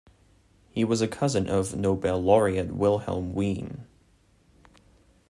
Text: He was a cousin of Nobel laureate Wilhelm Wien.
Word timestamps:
He 0.71 0.83
was 0.83 1.01
a 1.03 1.07
cousin 1.07 1.47
of 1.47 1.75
Nobel 1.75 2.19
laureate 2.19 2.71
Wilhelm 2.73 3.35
Wien. 3.35 3.85